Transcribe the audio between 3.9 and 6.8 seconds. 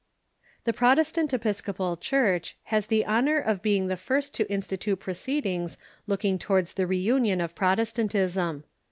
first to institute proceediiisjs looking towards